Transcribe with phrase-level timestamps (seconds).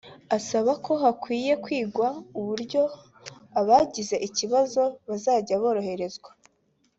[0.37, 2.07] asaba ko hakwiye kwigwa
[2.39, 2.81] uburyo
[3.59, 6.31] abagize ikibazo bazajya boroherezwa